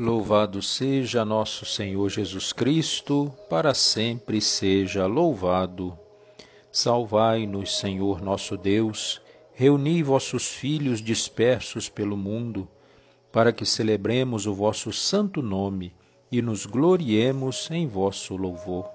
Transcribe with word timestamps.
Louvado 0.00 0.62
seja 0.62 1.24
nosso 1.24 1.66
Senhor 1.66 2.08
Jesus 2.08 2.52
Cristo, 2.52 3.34
para 3.50 3.74
sempre 3.74 4.40
seja 4.40 5.06
louvado. 5.06 5.98
Salvai-nos, 6.70 7.80
Senhor 7.80 8.22
nosso 8.22 8.56
Deus, 8.56 9.20
reuni 9.52 10.00
vossos 10.04 10.46
filhos 10.46 11.02
dispersos 11.02 11.88
pelo 11.88 12.16
mundo, 12.16 12.68
para 13.32 13.52
que 13.52 13.66
celebremos 13.66 14.46
o 14.46 14.54
vosso 14.54 14.92
santo 14.92 15.42
nome 15.42 15.92
e 16.30 16.40
nos 16.40 16.64
gloriemos 16.64 17.68
em 17.68 17.88
vosso 17.88 18.36
louvor. 18.36 18.88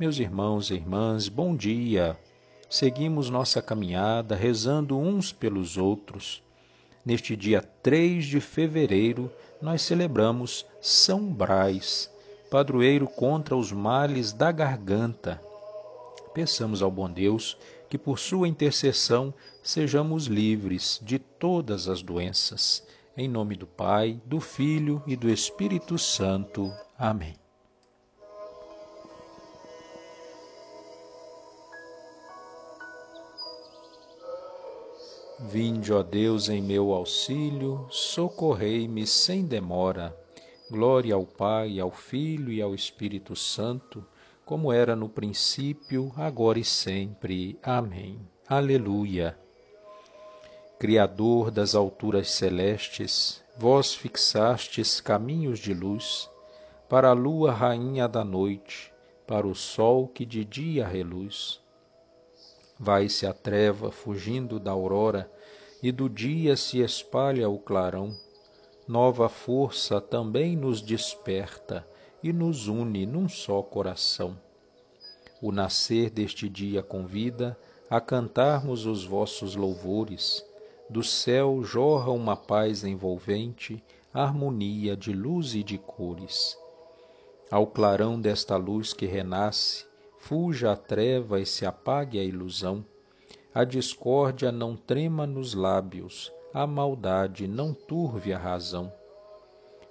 Meus 0.00 0.18
irmãos 0.18 0.68
e 0.70 0.74
irmãs, 0.74 1.28
bom 1.28 1.54
dia. 1.54 2.18
Seguimos 2.68 3.30
nossa 3.30 3.62
caminhada 3.62 4.34
rezando 4.34 4.98
uns 4.98 5.32
pelos 5.32 5.76
outros. 5.76 6.42
Neste 7.04 7.36
dia 7.36 7.62
3 7.82 8.24
de 8.24 8.40
fevereiro, 8.40 9.30
nós 9.60 9.82
celebramos 9.82 10.66
São 10.80 11.32
Brás, 11.32 12.10
padroeiro 12.50 13.06
contra 13.06 13.56
os 13.56 13.72
males 13.72 14.32
da 14.32 14.52
garganta. 14.52 15.40
Peçamos 16.34 16.82
ao 16.82 16.90
bom 16.90 17.10
Deus 17.10 17.56
que, 17.88 17.98
por 17.98 18.18
sua 18.18 18.46
intercessão, 18.46 19.32
sejamos 19.62 20.26
livres 20.26 21.00
de 21.02 21.18
todas 21.18 21.88
as 21.88 22.02
doenças. 22.02 22.86
Em 23.16 23.28
nome 23.28 23.56
do 23.56 23.66
Pai, 23.66 24.20
do 24.24 24.38
Filho 24.38 25.02
e 25.06 25.16
do 25.16 25.28
Espírito 25.28 25.98
Santo. 25.98 26.72
Amém. 26.96 27.34
Vinde, 35.40 35.92
ó 35.92 36.02
Deus, 36.02 36.48
em 36.48 36.60
meu 36.60 36.92
auxílio, 36.92 37.86
socorrei-me 37.90 39.06
sem 39.06 39.46
demora. 39.46 40.16
Glória 40.68 41.14
ao 41.14 41.24
Pai, 41.24 41.78
ao 41.78 41.92
Filho 41.92 42.50
e 42.50 42.60
ao 42.60 42.74
Espírito 42.74 43.36
Santo, 43.36 44.04
como 44.44 44.72
era 44.72 44.96
no 44.96 45.08
princípio, 45.08 46.12
agora 46.16 46.58
e 46.58 46.64
sempre. 46.64 47.56
Amém. 47.62 48.18
Aleluia. 48.48 49.38
Criador 50.76 51.52
das 51.52 51.76
alturas 51.76 52.30
celestes, 52.30 53.40
vós 53.56 53.94
fixastes 53.94 55.00
caminhos 55.00 55.60
de 55.60 55.72
luz, 55.72 56.28
para 56.88 57.10
a 57.10 57.14
lua 57.14 57.52
rainha 57.52 58.08
da 58.08 58.24
noite, 58.24 58.92
para 59.24 59.46
o 59.46 59.54
sol 59.54 60.08
que 60.08 60.26
de 60.26 60.44
dia 60.44 60.84
reluz 60.84 61.60
Vai-se 62.78 63.26
a 63.26 63.32
treva 63.32 63.90
fugindo 63.90 64.60
da 64.60 64.70
aurora, 64.70 65.30
e 65.82 65.90
do 65.90 66.08
dia 66.08 66.56
se 66.56 66.80
espalha 66.80 67.48
o 67.48 67.58
clarão. 67.58 68.16
Nova 68.86 69.28
força 69.28 70.00
também 70.00 70.56
nos 70.56 70.80
desperta 70.80 71.86
e 72.22 72.32
nos 72.32 72.68
une 72.68 73.06
num 73.06 73.28
só 73.28 73.62
coração. 73.62 74.38
O 75.40 75.52
nascer 75.52 76.10
deste 76.10 76.48
dia 76.48 76.82
convida 76.82 77.58
a 77.88 78.00
cantarmos 78.00 78.86
os 78.86 79.04
vossos 79.04 79.54
louvores. 79.54 80.44
Do 80.90 81.02
céu 81.02 81.62
jorra 81.62 82.10
uma 82.10 82.36
paz 82.36 82.82
envolvente, 82.82 83.82
harmonia 84.12 84.96
de 84.96 85.12
luz 85.12 85.54
e 85.54 85.62
de 85.62 85.78
cores. 85.78 86.56
Ao 87.50 87.66
clarão 87.66 88.20
desta 88.20 88.56
luz 88.56 88.92
que 88.92 89.06
renasce, 89.06 89.86
fuja 90.18 90.72
a 90.72 90.76
treva 90.76 91.40
e 91.40 91.46
se 91.46 91.64
apague 91.64 92.18
a 92.18 92.24
ilusão. 92.24 92.84
A 93.54 93.64
discórdia 93.64 94.52
não 94.52 94.76
trema 94.76 95.26
nos 95.26 95.54
lábios, 95.54 96.32
a 96.52 96.66
maldade 96.66 97.48
não 97.48 97.72
turve 97.72 98.32
a 98.32 98.38
razão. 98.38 98.92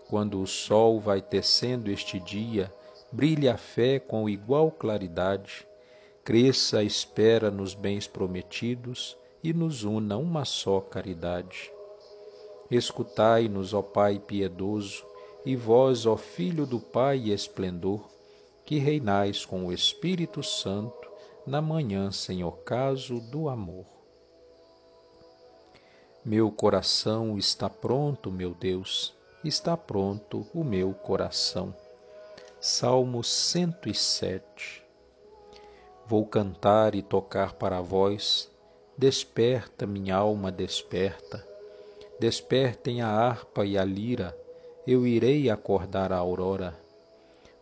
Quando 0.10 0.42
o 0.42 0.48
sol 0.48 1.00
vai 1.00 1.22
tecendo 1.22 1.92
este 1.92 2.20
dia, 2.20 2.74
brilhe 3.12 3.50
a 3.50 3.58
fé 3.58 4.00
com 4.00 4.30
igual 4.30 4.72
claridade, 4.72 5.68
cresça 6.24 6.80
a 6.80 6.84
espera 6.84 7.50
nos 7.50 7.74
bens 7.74 8.08
prometidos 8.08 9.18
e 9.44 9.54
nos 9.54 9.84
una 9.84 10.18
uma 10.18 10.46
só 10.46 10.80
caridade. 10.80 11.72
Escutai-nos, 12.70 13.74
ó 13.74 13.82
Pai 13.82 14.20
piedoso, 14.20 15.06
e 15.46 15.56
vós, 15.56 16.06
ó 16.06 16.18
Filho 16.18 16.66
do 16.66 16.80
Pai 16.80 17.30
esplendor, 17.30 18.06
que 18.67 18.79
reinais 18.79 19.45
com 19.45 19.66
o 19.66 19.72
Espírito 19.72 20.44
Santo 20.44 21.09
na 21.45 21.61
manhã 21.61 22.11
sem 22.11 22.44
ocaso 22.44 23.22
do 23.22 23.47
amor. 23.47 23.85
Meu 26.25 26.51
coração 26.51 27.38
está 27.38 27.69
pronto, 27.69 28.29
meu 28.29 28.53
Deus, 28.53 29.16
está 29.41 29.78
pronto 29.78 30.45
o 30.53 30.66
meu 30.66 30.94
coração. 30.94 31.73
Salmo 32.59 33.23
107 33.23 34.84
Vou 36.05 36.25
cantar 36.25 36.94
e 36.94 37.01
tocar 37.01 37.53
para 37.53 37.79
vós, 37.79 38.51
desperta, 38.97 39.88
minha 39.88 40.17
alma, 40.17 40.51
desperta. 40.51 41.41
Despertem 42.19 43.01
a 43.01 43.07
harpa 43.07 43.66
e 43.66 43.78
a 43.78 43.85
lira, 43.85 44.38
eu 44.85 45.07
irei 45.07 45.49
acordar 45.49 46.11
a 46.11 46.17
aurora 46.17 46.87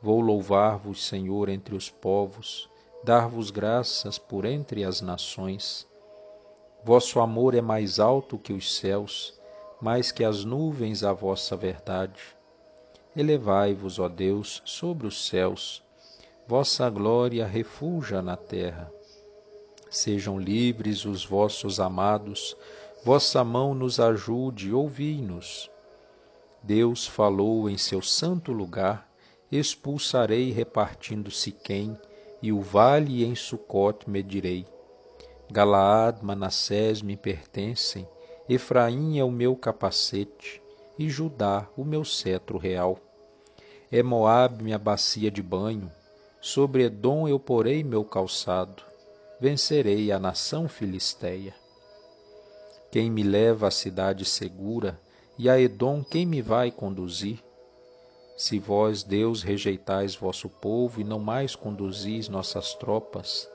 Vou 0.06 0.22
louvar-vos, 0.22 1.04
Senhor, 1.04 1.50
entre 1.50 1.74
os 1.74 1.90
povos, 1.90 2.70
dar-vos 3.04 3.50
graças 3.50 4.20
por 4.20 4.46
entre 4.46 4.84
as 4.84 5.02
nações. 5.02 5.88
Vosso 6.84 7.20
amor 7.20 7.56
é 7.56 7.62
mais 7.62 8.00
alto 8.00 8.38
que 8.38 8.54
os 8.54 8.78
céus, 8.78 9.34
mais 9.82 10.12
que 10.12 10.24
as 10.24 10.46
nuvens 10.46 11.04
a 11.04 11.12
vossa 11.12 11.58
verdade. 11.58 12.22
Elevai-vos, 13.18 13.98
ó 13.98 14.08
Deus, 14.08 14.62
sobre 14.64 15.08
os 15.08 15.28
céus, 15.28 15.84
vossa 16.48 16.88
glória 16.88 17.44
refulja 17.44 18.22
na 18.22 18.38
terra. 18.38 18.94
Sejam 19.90 20.38
livres 20.38 21.04
os 21.04 21.26
vossos 21.26 21.80
amados, 21.80 22.56
vossa 23.04 23.44
mão 23.44 23.74
nos 23.74 24.00
ajude, 24.00 24.72
ouvi-nos. 24.72 25.68
Deus 26.62 27.08
falou 27.08 27.68
em 27.68 27.76
seu 27.76 28.04
santo 28.04 28.52
lugar, 28.52 29.15
expulsarei 29.58 30.52
repartindo 30.52 31.32
Siquém, 31.32 31.98
e 32.42 32.52
o 32.52 32.62
vale 32.62 33.24
em 33.24 33.36
Sucote 33.36 34.10
medirei. 34.10 34.66
Galaad, 35.52 36.24
Manassés 36.24 37.02
me 37.02 37.16
pertencem, 37.16 38.08
Efraim 38.48 39.18
é 39.18 39.24
o 39.24 39.32
meu 39.32 39.56
capacete, 39.56 40.62
e 40.98 41.10
Judá 41.10 41.68
o 41.76 41.84
meu 41.84 42.06
cetro 42.06 42.58
real. 42.58 43.00
É 43.92 44.02
Moabe 44.04 44.64
minha 44.64 44.78
bacia 44.78 45.32
de 45.32 45.42
banho, 45.42 45.92
sobre 46.42 46.84
Edom 46.84 47.28
eu 47.28 47.40
porei 47.40 47.84
meu 47.84 48.04
calçado, 48.04 48.84
vencerei 49.40 50.12
a 50.12 50.20
nação 50.20 50.68
filisteia. 50.68 51.56
Quem 52.92 53.10
me 53.10 53.24
leva 53.24 53.68
à 53.68 53.72
cidade 53.72 54.26
segura, 54.26 55.00
e 55.38 55.50
a 55.50 55.60
Edom 55.60 56.04
quem 56.04 56.26
me 56.26 56.42
vai 56.42 56.72
conduzir? 56.72 57.44
Se 58.36 58.60
vós, 58.60 59.02
Deus, 59.02 59.42
rejeitais 59.42 60.14
vosso 60.14 60.50
povo 60.50 61.00
e 61.00 61.04
não 61.04 61.20
mais 61.20 61.56
conduzis 61.56 62.28
nossas 62.28 62.74
tropas, 62.74 63.50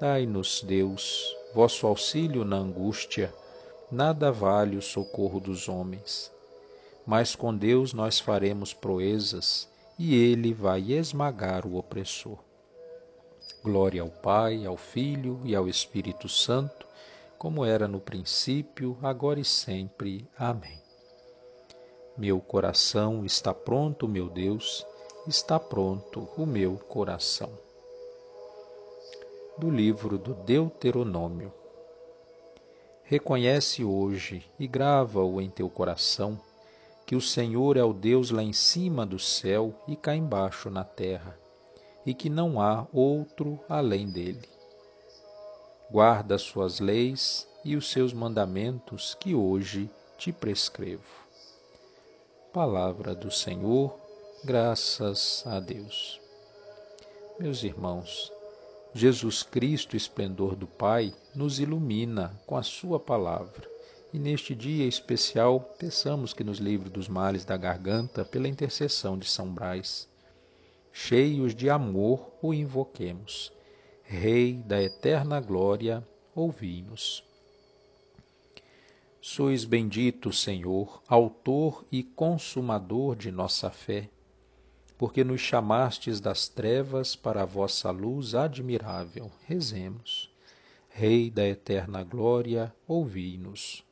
dai-nos, 0.00 0.62
Deus, 0.62 1.36
vosso 1.54 1.86
auxílio 1.86 2.44
na 2.44 2.56
angústia, 2.56 3.32
nada 3.90 4.32
vale 4.32 4.76
o 4.76 4.82
socorro 4.82 5.38
dos 5.38 5.68
homens. 5.68 6.32
Mas 7.06 7.36
com 7.36 7.54
Deus 7.54 7.92
nós 7.92 8.18
faremos 8.18 8.72
proezas, 8.72 9.68
e 9.98 10.14
Ele 10.14 10.54
vai 10.54 10.92
esmagar 10.92 11.66
o 11.66 11.76
opressor. 11.76 12.38
Glória 13.62 14.00
ao 14.00 14.08
Pai, 14.08 14.64
ao 14.64 14.76
Filho 14.76 15.40
e 15.44 15.54
ao 15.54 15.68
Espírito 15.68 16.28
Santo, 16.28 16.86
como 17.38 17.64
era 17.64 17.86
no 17.86 18.00
princípio, 18.00 18.98
agora 19.02 19.38
e 19.38 19.44
sempre. 19.44 20.26
Amém. 20.38 20.83
Meu 22.16 22.40
coração 22.40 23.24
está 23.24 23.52
pronto, 23.52 24.06
meu 24.06 24.28
Deus, 24.28 24.86
está 25.26 25.58
pronto 25.58 26.28
o 26.36 26.46
meu 26.46 26.76
coração. 26.76 27.50
Do 29.58 29.68
livro 29.68 30.16
do 30.16 30.32
Deuteronômio. 30.32 31.52
Reconhece 33.02 33.82
hoje 33.82 34.48
e 34.60 34.68
grava-o 34.68 35.40
em 35.40 35.50
teu 35.50 35.68
coração 35.68 36.38
que 37.04 37.16
o 37.16 37.20
Senhor 37.20 37.76
é 37.76 37.82
o 37.82 37.92
Deus 37.92 38.30
lá 38.30 38.44
em 38.44 38.52
cima 38.52 39.04
do 39.04 39.18
céu 39.18 39.74
e 39.88 39.96
cá 39.96 40.14
embaixo 40.14 40.70
na 40.70 40.84
terra, 40.84 41.36
e 42.06 42.14
que 42.14 42.30
não 42.30 42.60
há 42.60 42.86
outro 42.92 43.58
além 43.68 44.08
dele. 44.08 44.48
Guarda 45.90 46.36
as 46.36 46.42
suas 46.42 46.78
leis 46.78 47.48
e 47.64 47.74
os 47.74 47.90
seus 47.90 48.12
mandamentos 48.12 49.16
que 49.16 49.34
hoje 49.34 49.90
te 50.16 50.32
prescrevo. 50.32 51.23
Palavra 52.54 53.16
do 53.16 53.32
Senhor, 53.32 53.98
graças 54.44 55.42
a 55.44 55.58
Deus. 55.58 56.20
Meus 57.36 57.64
irmãos, 57.64 58.32
Jesus 58.94 59.42
Cristo, 59.42 59.96
esplendor 59.96 60.54
do 60.54 60.64
Pai, 60.64 61.12
nos 61.34 61.58
ilumina 61.58 62.40
com 62.46 62.56
a 62.56 62.62
Sua 62.62 63.00
palavra 63.00 63.68
E 64.12 64.20
neste 64.20 64.54
dia 64.54 64.86
especial, 64.86 65.58
peçamos 65.80 66.32
que 66.32 66.44
nos 66.44 66.58
livre 66.58 66.88
dos 66.88 67.08
males 67.08 67.44
da 67.44 67.56
garganta 67.56 68.24
pela 68.24 68.46
intercessão 68.46 69.18
de 69.18 69.28
São 69.28 69.52
Brás. 69.52 70.08
Cheios 70.92 71.56
de 71.56 71.68
amor, 71.68 72.30
o 72.40 72.54
invoquemos. 72.54 73.52
Rei 74.04 74.62
da 74.64 74.80
eterna 74.80 75.40
glória, 75.40 76.06
ouvi-nos. 76.36 77.24
Sois 79.26 79.64
bendito, 79.64 80.30
Senhor, 80.34 81.02
autor 81.08 81.82
e 81.90 82.02
consumador 82.02 83.16
de 83.16 83.32
nossa 83.32 83.70
fé, 83.70 84.10
porque 84.98 85.24
nos 85.24 85.40
chamastes 85.40 86.20
das 86.20 86.46
trevas 86.46 87.16
para 87.16 87.40
a 87.40 87.46
vossa 87.46 87.90
luz 87.90 88.34
admirável. 88.34 89.32
Rezemos. 89.46 90.30
Rei 90.90 91.30
da 91.30 91.42
eterna 91.48 92.04
glória, 92.04 92.70
ouvi-nos. 92.86 93.82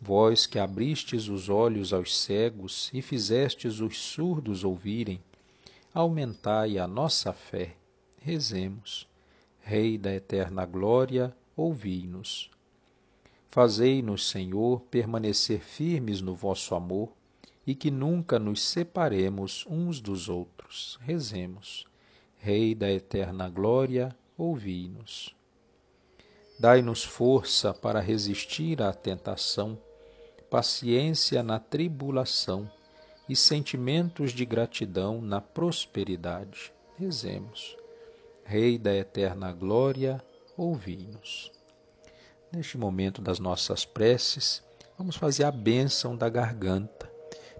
Vós 0.00 0.46
que 0.46 0.58
abristes 0.58 1.28
os 1.28 1.48
olhos 1.48 1.92
aos 1.92 2.18
cegos 2.18 2.90
e 2.92 3.00
fizestes 3.00 3.78
os 3.78 3.96
surdos 3.96 4.64
ouvirem, 4.64 5.22
aumentai 5.94 6.76
a 6.76 6.88
nossa 6.88 7.32
fé. 7.32 7.76
Rezemos. 8.18 9.06
Rei 9.60 9.96
da 9.96 10.12
eterna 10.12 10.66
glória, 10.66 11.32
ouvi-nos. 11.56 12.50
Fazei-nos, 13.54 14.28
Senhor, 14.30 14.80
permanecer 14.90 15.60
firmes 15.60 16.20
no 16.20 16.34
vosso 16.34 16.74
amor 16.74 17.12
e 17.64 17.72
que 17.72 17.88
nunca 17.88 18.36
nos 18.36 18.60
separemos 18.60 19.64
uns 19.70 20.00
dos 20.00 20.28
outros. 20.28 20.98
Rezemos. 21.00 21.86
Rei 22.36 22.74
da 22.74 22.90
eterna 22.90 23.48
glória, 23.48 24.12
ouvi-nos. 24.36 25.36
Dai-nos 26.58 27.04
força 27.04 27.72
para 27.72 28.00
resistir 28.00 28.82
à 28.82 28.92
tentação 28.92 29.78
paciência 30.50 31.40
na 31.40 31.60
tribulação 31.60 32.68
e 33.28 33.36
sentimentos 33.36 34.32
de 34.32 34.44
gratidão 34.44 35.22
na 35.22 35.40
prosperidade. 35.40 36.72
Rezemos. 36.98 37.76
Rei 38.44 38.76
da 38.78 38.92
eterna 38.92 39.52
glória, 39.52 40.20
ouvi-nos. 40.56 41.53
Neste 42.54 42.78
momento 42.78 43.20
das 43.20 43.40
nossas 43.40 43.84
preces, 43.84 44.62
vamos 44.96 45.16
fazer 45.16 45.42
a 45.42 45.50
bênção 45.50 46.16
da 46.16 46.28
garganta, 46.28 47.10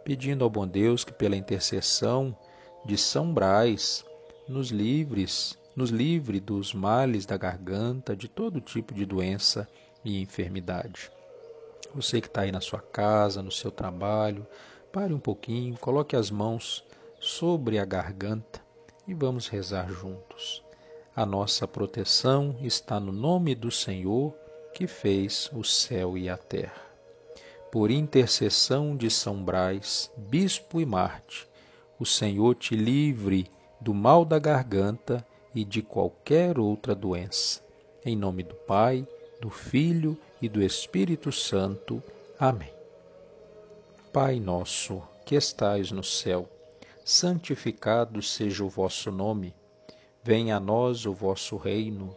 pedindo 0.05 0.45
ao 0.45 0.51
bom 0.51 0.69
Deus 0.69 1.03
que 1.03 1.13
pela 1.13 1.35
intercessão 1.35 2.37
de 2.85 2.97
São 2.97 3.35
Brás 3.35 4.05
nos 4.49 4.69
livres, 4.69 5.59
nos 5.75 5.91
livre 5.91 6.39
dos 6.39 6.73
males 6.73 7.27
da 7.27 7.37
garganta, 7.37 8.15
de 8.15 8.29
todo 8.29 8.61
tipo 8.61 8.95
de 8.95 9.05
doença 9.05 9.69
e 10.05 10.23
enfermidade. 10.23 11.11
Você 11.93 12.21
que 12.21 12.29
está 12.29 12.43
aí 12.43 12.53
na 12.53 12.61
sua 12.61 12.81
casa, 12.81 13.43
no 13.43 13.51
seu 13.51 13.73
trabalho, 13.73 14.47
pare 14.93 15.13
um 15.13 15.19
pouquinho, 15.19 15.77
coloque 15.77 16.15
as 16.15 16.31
mãos 16.31 16.85
sobre 17.19 17.81
a 17.81 17.85
garganta 17.85 18.61
e 19.09 19.13
vamos 19.15 19.49
rezar 19.49 19.91
juntos. 19.91 20.63
A 21.17 21.27
nossa 21.27 21.67
proteção 21.67 22.57
está 22.61 23.01
no 23.01 23.11
nome 23.11 23.57
do 23.57 23.73
Senhor 23.73 24.44
que 24.75 24.89
fez 24.89 25.49
o 25.53 25.63
céu 25.63 26.19
e 26.19 26.29
a 26.29 26.37
terra. 26.37 26.83
Por 27.71 27.91
intercessão 27.91 28.97
de 28.97 29.09
São 29.09 29.43
Brás, 29.43 30.11
Bispo 30.17 30.81
e 30.81 30.85
Marte, 30.85 31.49
o 31.99 32.05
Senhor 32.05 32.57
te 32.57 32.75
livre 32.75 33.49
do 33.81 33.95
mal 33.95 34.25
da 34.25 34.39
garganta 34.39 35.25
e 35.55 35.65
de 35.65 35.81
qualquer 35.81 36.59
outra 36.59 36.95
doença. 36.95 37.63
Em 38.05 38.17
nome 38.17 38.43
do 38.43 38.55
Pai, 38.55 39.07
do 39.41 39.49
Filho 39.49 40.19
e 40.43 40.49
do 40.49 40.61
Espírito 40.61 41.31
Santo. 41.31 42.03
Amém. 42.39 42.73
Pai 44.13 44.41
nosso, 44.41 45.03
que 45.25 45.37
estais 45.37 45.93
no 45.93 46.03
céu, 46.03 46.49
santificado 47.05 48.21
seja 48.21 48.65
o 48.65 48.69
vosso 48.69 49.11
nome. 49.13 49.55
Venha 50.23 50.57
a 50.57 50.61
nós 50.61 51.07
o 51.07 51.13
vosso 51.13 51.57
reino. 51.57 52.17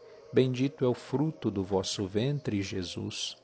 bendito 0.33 0.85
é 0.85 0.87
o 0.87 0.93
fruto 0.93 1.51
do 1.51 1.63
vosso 1.63 2.05
ventre, 2.07 2.61
Jesus. 2.61 3.37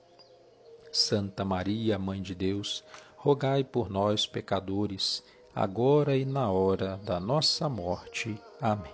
Santa 0.91 1.43
Maria, 1.43 1.99
Mãe 1.99 2.21
de 2.21 2.33
Deus, 2.33 2.83
rogai 3.15 3.63
por 3.63 3.89
nós, 3.89 4.25
pecadores, 4.25 5.23
agora 5.53 6.15
e 6.15 6.25
na 6.25 6.51
hora 6.51 6.97
da 7.03 7.19
nossa 7.19 7.67
morte. 7.67 8.39
Amém. 8.61 8.93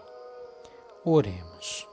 Oremos. 1.05 1.87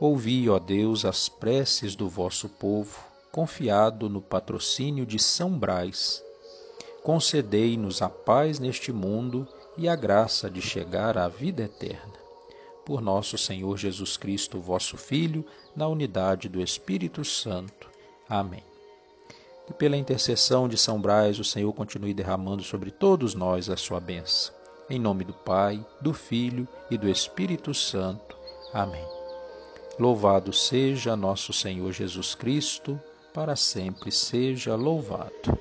Ouvi, 0.00 0.48
ó 0.48 0.58
Deus, 0.58 1.04
as 1.04 1.28
preces 1.28 1.96
do 1.96 2.08
vosso 2.08 2.48
povo, 2.48 3.02
confiado 3.32 4.08
no 4.08 4.20
patrocínio 4.20 5.04
de 5.04 5.18
São 5.18 5.58
Brás. 5.58 6.22
Concedei-nos 7.02 8.02
a 8.02 8.08
paz 8.08 8.58
neste 8.58 8.92
mundo 8.92 9.46
e 9.76 9.88
a 9.88 9.96
graça 9.96 10.50
de 10.50 10.60
chegar 10.60 11.16
à 11.16 11.28
vida 11.28 11.62
eterna. 11.62 12.27
Por 12.88 13.02
nosso 13.02 13.36
Senhor 13.36 13.76
Jesus 13.76 14.16
Cristo, 14.16 14.58
vosso 14.58 14.96
Filho, 14.96 15.44
na 15.76 15.86
unidade 15.86 16.48
do 16.48 16.58
Espírito 16.58 17.22
Santo. 17.22 17.86
Amém. 18.26 18.64
E 19.68 19.74
pela 19.74 19.94
intercessão 19.94 20.66
de 20.66 20.78
São 20.78 20.98
Brás, 20.98 21.38
o 21.38 21.44
Senhor 21.44 21.70
continue 21.74 22.14
derramando 22.14 22.62
sobre 22.62 22.90
todos 22.90 23.34
nós 23.34 23.68
a 23.68 23.76
sua 23.76 24.00
bênção. 24.00 24.54
Em 24.88 24.98
nome 24.98 25.22
do 25.22 25.34
Pai, 25.34 25.84
do 26.00 26.14
Filho 26.14 26.66
e 26.90 26.96
do 26.96 27.10
Espírito 27.10 27.74
Santo. 27.74 28.34
Amém. 28.72 29.06
Louvado 29.98 30.50
seja 30.50 31.14
nosso 31.14 31.52
Senhor 31.52 31.92
Jesus 31.92 32.34
Cristo, 32.34 32.98
para 33.34 33.54
sempre 33.54 34.10
seja 34.10 34.74
louvado. 34.74 35.58